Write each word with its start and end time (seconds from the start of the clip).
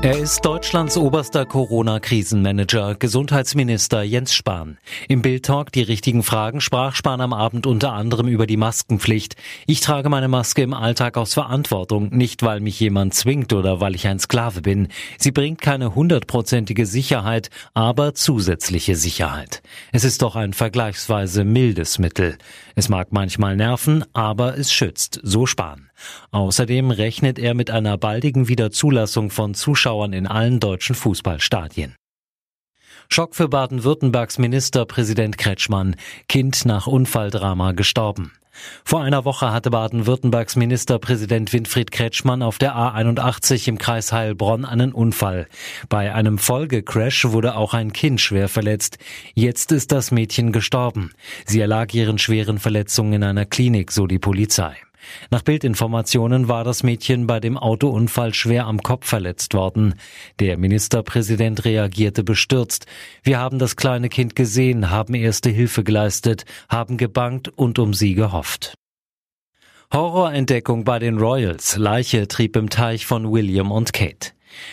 Er 0.00 0.16
ist 0.16 0.44
Deutschlands 0.44 0.96
oberster 0.96 1.44
Corona-Krisenmanager, 1.44 2.94
Gesundheitsminister 2.94 4.04
Jens 4.04 4.32
Spahn. 4.32 4.78
Im 5.08 5.22
Bild-Talk 5.22 5.72
Die 5.72 5.82
richtigen 5.82 6.22
Fragen 6.22 6.60
sprach 6.60 6.94
Spahn 6.94 7.20
am 7.20 7.32
Abend 7.32 7.66
unter 7.66 7.94
anderem 7.94 8.28
über 8.28 8.46
die 8.46 8.56
Maskenpflicht. 8.56 9.34
Ich 9.66 9.80
trage 9.80 10.08
meine 10.08 10.28
Maske 10.28 10.62
im 10.62 10.72
Alltag 10.72 11.16
aus 11.16 11.34
Verantwortung, 11.34 12.10
nicht 12.10 12.44
weil 12.44 12.60
mich 12.60 12.78
jemand 12.78 13.14
zwingt 13.14 13.52
oder 13.52 13.80
weil 13.80 13.96
ich 13.96 14.06
ein 14.06 14.20
Sklave 14.20 14.60
bin. 14.60 14.86
Sie 15.18 15.32
bringt 15.32 15.60
keine 15.60 15.96
hundertprozentige 15.96 16.86
Sicherheit, 16.86 17.50
aber 17.74 18.14
zusätzliche 18.14 18.94
Sicherheit. 18.94 19.62
Es 19.90 20.04
ist 20.04 20.22
doch 20.22 20.36
ein 20.36 20.52
vergleichsweise 20.52 21.42
mildes 21.42 21.98
Mittel. 21.98 22.38
Es 22.76 22.88
mag 22.88 23.08
manchmal 23.10 23.56
nerven, 23.56 24.04
aber 24.12 24.56
es 24.56 24.72
schützt, 24.72 25.18
so 25.24 25.44
Spahn. 25.44 25.90
Außerdem 26.30 26.92
rechnet 26.92 27.40
er 27.40 27.54
mit 27.54 27.72
einer 27.72 27.98
baldigen 27.98 28.46
Wiederzulassung 28.46 29.30
von 29.30 29.54
Zuschauern 29.54 29.87
in 30.12 30.26
allen 30.26 30.60
deutschen 30.60 30.94
Fußballstadien. 30.94 31.96
Schock 33.08 33.34
für 33.34 33.48
Baden-Württembergs 33.48 34.38
Ministerpräsident 34.38 35.38
Kretschmann. 35.38 35.96
Kind 36.28 36.66
nach 36.66 36.86
Unfalldrama 36.86 37.72
gestorben. 37.72 38.32
Vor 38.84 39.02
einer 39.02 39.24
Woche 39.24 39.52
hatte 39.52 39.70
Baden-Württembergs 39.70 40.56
Ministerpräsident 40.56 41.52
Winfried 41.52 41.90
Kretschmann 41.90 42.42
auf 42.42 42.58
der 42.58 42.74
A81 42.74 43.68
im 43.68 43.78
Kreis 43.78 44.12
Heilbronn 44.12 44.64
einen 44.64 44.92
Unfall. 44.92 45.46
Bei 45.88 46.12
einem 46.14 46.38
Folgecrash 46.38 47.26
wurde 47.26 47.56
auch 47.56 47.72
ein 47.72 47.92
Kind 47.92 48.20
schwer 48.20 48.48
verletzt. 48.48 48.98
Jetzt 49.34 49.72
ist 49.72 49.92
das 49.92 50.10
Mädchen 50.10 50.52
gestorben. 50.52 51.12
Sie 51.46 51.60
erlag 51.60 51.94
ihren 51.94 52.18
schweren 52.18 52.58
Verletzungen 52.58 53.14
in 53.14 53.22
einer 53.22 53.46
Klinik, 53.46 53.92
so 53.92 54.06
die 54.06 54.18
Polizei. 54.18 54.76
Nach 55.30 55.42
Bildinformationen 55.42 56.48
war 56.48 56.64
das 56.64 56.82
Mädchen 56.82 57.26
bei 57.26 57.40
dem 57.40 57.56
Autounfall 57.56 58.34
schwer 58.34 58.66
am 58.66 58.82
Kopf 58.82 59.06
verletzt 59.06 59.54
worden. 59.54 59.94
Der 60.40 60.58
Ministerpräsident 60.58 61.64
reagierte 61.64 62.24
bestürzt. 62.24 62.86
Wir 63.22 63.38
haben 63.38 63.58
das 63.58 63.76
kleine 63.76 64.08
Kind 64.08 64.36
gesehen, 64.36 64.90
haben 64.90 65.14
erste 65.14 65.50
Hilfe 65.50 65.84
geleistet, 65.84 66.44
haben 66.68 66.96
gebangt 66.96 67.48
und 67.48 67.78
um 67.78 67.94
sie 67.94 68.14
gehofft. 68.14 68.74
Horrorentdeckung 69.92 70.84
bei 70.84 70.98
den 70.98 71.18
Royals. 71.18 71.76
Leiche 71.76 72.28
trieb 72.28 72.56
im 72.56 72.68
Teich 72.68 73.06
von 73.06 73.32
William 73.32 73.72
und 73.72 73.94
Kate. 73.94 74.32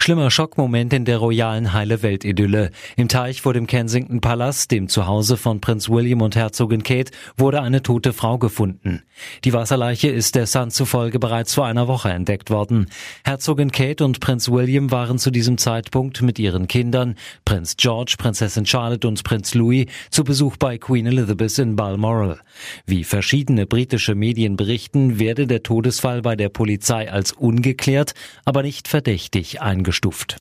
Schlimmer 0.00 0.30
Schockmoment 0.30 0.92
in 0.92 1.04
der 1.04 1.18
royalen 1.18 1.72
heile 1.72 2.02
Welt-Idylle. 2.02 2.70
Im 2.96 3.08
Teich 3.08 3.42
vor 3.42 3.54
dem 3.54 3.66
Kensington 3.66 4.20
Palast, 4.20 4.70
dem 4.70 4.88
Zuhause 4.88 5.36
von 5.36 5.60
Prinz 5.60 5.88
William 5.88 6.22
und 6.22 6.36
Herzogin 6.36 6.82
Kate, 6.82 7.12
wurde 7.36 7.62
eine 7.62 7.82
tote 7.82 8.12
Frau 8.12 8.38
gefunden. 8.38 9.02
Die 9.44 9.52
Wasserleiche 9.52 10.08
ist 10.08 10.34
der 10.34 10.46
Sun 10.46 10.70
zufolge 10.70 11.18
bereits 11.18 11.54
vor 11.54 11.66
einer 11.66 11.88
Woche 11.88 12.10
entdeckt 12.10 12.50
worden. 12.50 12.86
Herzogin 13.24 13.72
Kate 13.72 14.04
und 14.04 14.20
Prinz 14.20 14.50
William 14.50 14.90
waren 14.90 15.18
zu 15.18 15.30
diesem 15.30 15.58
Zeitpunkt 15.58 16.22
mit 16.22 16.38
ihren 16.38 16.68
Kindern, 16.68 17.16
Prinz 17.44 17.76
George, 17.76 18.16
Prinzessin 18.18 18.66
Charlotte 18.66 19.06
und 19.08 19.24
Prinz 19.24 19.54
Louis, 19.54 19.86
zu 20.10 20.24
Besuch 20.24 20.56
bei 20.56 20.78
Queen 20.78 21.06
Elizabeth 21.06 21.58
in 21.58 21.76
Balmoral. 21.76 22.40
Wie 22.86 23.04
verschiedene 23.04 23.66
britische 23.66 24.14
Medien 24.14 24.56
berichten, 24.56 25.18
werde 25.18 25.46
der 25.46 25.62
Todesfall 25.62 26.22
bei 26.22 26.36
der 26.36 26.48
Polizei 26.48 27.10
als 27.10 27.32
ungeklärt, 27.32 28.14
aber 28.44 28.62
nicht 28.62 28.88
verdächtig 28.88 29.62
eingestuft. 29.66 30.38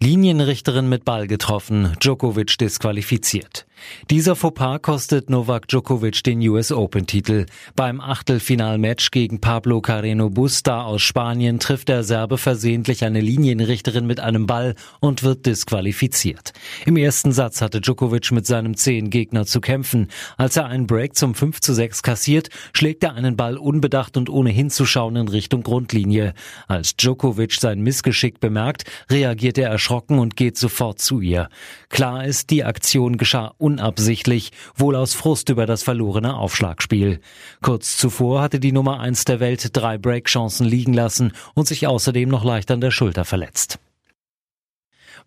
Linienrichterin 0.00 0.88
mit 0.88 1.04
Ball 1.04 1.26
getroffen, 1.26 1.96
Djokovic 1.98 2.56
disqualifiziert. 2.56 3.66
Dieser 4.10 4.36
Fauxpas 4.36 4.80
kostet 4.80 5.28
Novak 5.28 5.66
Djokovic 5.66 6.22
den 6.22 6.40
US 6.48 6.70
Open-Titel. 6.70 7.46
Beim 7.74 8.00
Achtelfinalmatch 8.00 9.10
gegen 9.10 9.40
Pablo 9.40 9.80
Carreno 9.80 10.30
Busta 10.30 10.82
aus 10.82 11.02
Spanien 11.02 11.58
trifft 11.58 11.88
der 11.88 12.04
Serbe 12.04 12.38
versehentlich 12.38 13.04
eine 13.04 13.20
Linienrichterin 13.20 14.06
mit 14.06 14.20
einem 14.20 14.46
Ball 14.46 14.76
und 15.00 15.24
wird 15.24 15.46
disqualifiziert. 15.46 16.52
Im 16.86 16.96
ersten 16.96 17.32
Satz 17.32 17.60
hatte 17.60 17.80
Djokovic 17.80 18.30
mit 18.30 18.46
seinem 18.46 18.76
zehn 18.76 19.10
Gegner 19.10 19.46
zu 19.46 19.60
kämpfen. 19.60 20.08
Als 20.36 20.56
er 20.56 20.66
einen 20.66 20.86
Break 20.86 21.16
zum 21.16 21.34
5 21.34 21.60
zu 21.60 21.74
6 21.74 22.04
kassiert, 22.04 22.50
schlägt 22.72 23.02
er 23.02 23.14
einen 23.14 23.36
Ball 23.36 23.56
unbedacht 23.56 24.16
und 24.16 24.30
ohne 24.30 24.50
hinzuschauen 24.50 25.16
in 25.16 25.28
Richtung 25.28 25.64
Grundlinie. 25.64 26.34
Als 26.68 26.96
Djokovic 26.96 27.54
sein 27.54 27.80
Missgeschick 27.80 28.38
bemerkt, 28.38 28.84
reagiert 29.10 29.58
er 29.58 29.70
erschrocken 29.88 30.18
und 30.18 30.36
geht 30.36 30.58
sofort 30.58 31.00
zu 31.00 31.20
ihr. 31.20 31.48
Klar 31.88 32.24
ist, 32.24 32.50
die 32.50 32.64
Aktion 32.64 33.16
geschah 33.16 33.54
unabsichtlich, 33.56 34.52
wohl 34.76 34.94
aus 34.94 35.14
Frust 35.14 35.48
über 35.48 35.64
das 35.64 35.82
verlorene 35.82 36.36
Aufschlagspiel. 36.36 37.20
Kurz 37.62 37.96
zuvor 37.96 38.42
hatte 38.42 38.60
die 38.60 38.72
Nummer 38.72 39.00
eins 39.00 39.24
der 39.24 39.40
Welt 39.40 39.70
drei 39.72 39.96
Breakchancen 39.96 40.66
liegen 40.66 40.92
lassen 40.92 41.32
und 41.54 41.66
sich 41.66 41.86
außerdem 41.86 42.28
noch 42.28 42.44
leicht 42.44 42.70
an 42.70 42.82
der 42.82 42.90
Schulter 42.90 43.24
verletzt. 43.24 43.78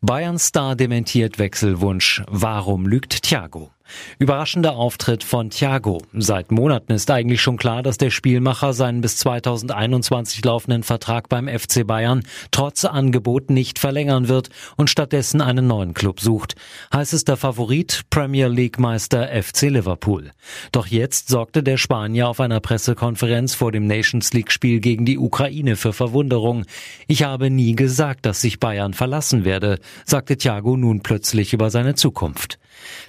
Bayern 0.02 0.40
Star 0.40 0.76
dementiert 0.76 1.40
Wechselwunsch. 1.40 2.24
Warum 2.28 2.88
lügt 2.88 3.24
Thiago? 3.24 3.72
Überraschender 4.19 4.75
Auftritt 4.75 5.24
von 5.24 5.50
Thiago. 5.50 6.02
Seit 6.13 6.52
Monaten 6.52 6.94
ist 6.94 7.09
eigentlich 7.12 7.41
schon 7.41 7.57
klar, 7.57 7.84
dass 7.84 7.97
der 7.97 8.09
Spielmacher 8.09 8.74
seinen 8.74 9.02
bis 9.02 9.18
2021 9.18 10.44
laufenden 10.44 10.84
Vertrag 10.84 11.29
beim 11.29 11.47
FC 11.47 11.85
Bayern 11.85 12.24
trotz 12.52 12.85
Angebot 12.85 13.50
nicht 13.50 13.79
verlängern 13.79 14.28
wird 14.28 14.50
und 14.78 14.90
stattdessen 14.90 15.41
einen 15.41 15.68
neuen 15.68 15.94
Club 15.94 16.19
sucht. 16.19 16.56
Heißester 16.94 17.38
Favorit 17.38 18.02
Premier 18.09 18.47
League 18.47 18.79
Meister 18.79 19.28
FC 19.28 19.63
Liverpool. 19.63 20.31
Doch 20.72 20.88
jetzt 20.88 21.29
sorgte 21.29 21.63
der 21.63 21.78
Spanier 21.78 22.28
auf 22.28 22.40
einer 22.40 22.59
Pressekonferenz 22.59 23.53
vor 23.53 23.72
dem 23.72 23.88
Nations 23.88 24.34
League 24.34 24.52
Spiel 24.52 24.79
gegen 24.79 25.06
die 25.06 25.18
Ukraine 25.18 25.75
für 25.75 25.94
Verwunderung. 25.94 26.66
Ich 27.08 27.23
habe 27.23 27.50
nie 27.50 27.75
gesagt, 27.75 28.25
dass 28.25 28.44
ich 28.44 28.59
Bayern 28.59 28.94
verlassen 28.94 29.46
werde, 29.46 29.79
sagte 30.06 30.38
Thiago 30.38 30.78
nun 30.78 31.02
plötzlich 31.02 31.53
über 31.53 31.69
seine 31.69 31.96
Zukunft. 31.96 32.61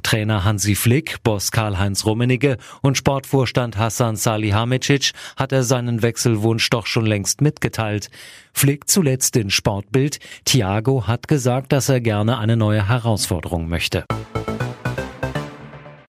Trainer 0.02 0.44
Hansi 0.44 0.74
Flick, 0.74 1.22
Boss 1.22 1.50
Karl-Heinz 1.50 2.04
Rummenigge 2.06 2.58
und 2.80 2.96
Sportvorstand 2.98 3.78
Hassan 3.78 4.16
Salihamidzic 4.16 5.12
hat 5.36 5.52
er 5.52 5.62
seinen 5.62 6.02
Wechselwunsch 6.02 6.68
doch 6.70 6.86
schon 6.86 7.06
längst 7.06 7.40
mitgeteilt. 7.40 8.10
Flick 8.52 8.88
zuletzt 8.88 9.36
in 9.36 9.50
Sportbild. 9.50 10.18
Thiago 10.44 11.06
hat 11.06 11.28
gesagt, 11.28 11.72
dass 11.72 11.88
er 11.88 12.00
gerne 12.00 12.38
eine 12.38 12.56
neue 12.56 12.88
Herausforderung 12.88 13.68
möchte. 13.68 14.04